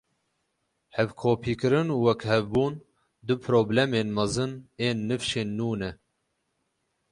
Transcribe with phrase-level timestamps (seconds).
[0.95, 2.73] Hevkopîkirin û wekhevbûn
[3.27, 4.51] du problemên mezin
[4.87, 5.91] ên nivşên nû ne.